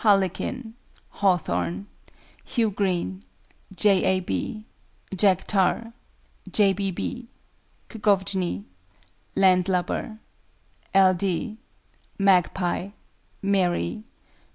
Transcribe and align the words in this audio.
B. 0.01 0.05
HARLEQUIN. 0.07 0.73
HAWTHORN. 1.21 1.85
HOUGH 2.43 2.71
GREEN. 2.71 3.21
J. 3.75 4.03
A. 4.03 4.19
B. 4.19 4.65
JACK 5.15 5.43
TAR. 5.45 5.93
J. 6.51 6.73
B. 6.73 6.89
B. 6.89 7.27
KGOVJNI. 7.87 8.63
LAND 9.35 9.69
LUBBER. 9.69 10.17
L. 10.95 11.13
D. 11.13 11.59
MAGPIE. 12.17 12.93
MARY. 13.43 14.03